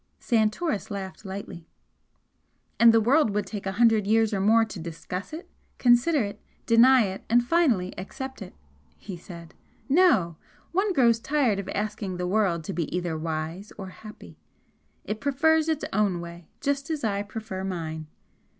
Santoris 0.17 0.89
laughed 0.89 1.25
lightly. 1.25 1.67
"And 2.79 2.91
the 2.91 2.99
world 2.99 3.29
would 3.35 3.45
take 3.45 3.67
a 3.67 3.73
hundred 3.73 4.07
years 4.07 4.33
or 4.33 4.39
more 4.39 4.65
to 4.65 4.79
discuss 4.79 5.31
it, 5.31 5.47
consider 5.77 6.23
it, 6.23 6.41
deny 6.65 7.03
it, 7.03 7.23
and 7.29 7.43
finally 7.43 7.93
accept 7.99 8.41
it," 8.41 8.55
he 8.97 9.15
said 9.15 9.53
"No! 9.87 10.37
One 10.71 10.91
grows 10.91 11.19
tired 11.19 11.59
of 11.59 11.69
asking 11.69 12.17
the 12.17 12.25
world 12.25 12.63
to 12.63 12.73
be 12.73 12.91
either 12.97 13.15
wise 13.15 13.71
or 13.77 13.89
happy. 13.89 14.39
It 15.03 15.21
prefers 15.21 15.69
its 15.69 15.85
own 15.93 16.19
way 16.19 16.49
just 16.61 16.89
as 16.89 17.03
I 17.03 17.21
prefer 17.21 17.63
mine. 17.63 18.07